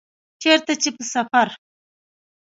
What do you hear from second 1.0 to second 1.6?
سفر